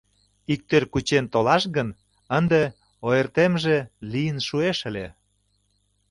[0.53, 1.89] Иктӧр кучен толаш гын,
[2.37, 2.61] ынде
[3.07, 3.77] ойыртемже
[4.11, 5.07] лийын шуэш ыле.